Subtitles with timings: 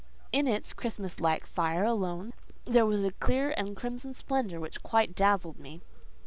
[0.31, 2.33] In its Christmas like fire alone
[2.65, 5.83] there was a clear and crimson splendour which quite dazzled me.